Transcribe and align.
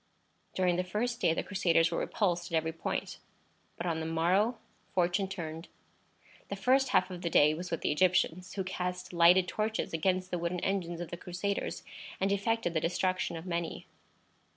During 0.55 0.77
the 0.77 0.83
first 0.83 1.21
day 1.21 1.31
the 1.35 1.43
Crusaders 1.43 1.91
were 1.91 1.99
repulsed 1.99 2.51
at 2.51 2.55
every 2.55 2.71
point; 2.73 3.19
but 3.77 3.85
on 3.85 3.99
the 3.99 4.07
morrow 4.07 4.57
fortune 4.95 5.27
turned. 5.27 5.67
The 6.49 6.55
first 6.55 6.89
half 6.89 7.11
of 7.11 7.21
the 7.21 7.29
day 7.29 7.53
was 7.53 7.69
with 7.69 7.81
the 7.81 7.91
Egyptians, 7.91 8.53
who 8.55 8.63
cast 8.63 9.13
lighted 9.13 9.47
torches 9.47 9.93
against 9.93 10.31
the 10.31 10.39
wooden 10.39 10.59
engines 10.61 11.01
of 11.01 11.11
the 11.11 11.17
Crusaders, 11.17 11.83
and 12.19 12.31
effected 12.31 12.73
the 12.73 12.81
destruction 12.81 13.37
of 13.37 13.45
many. 13.45 13.85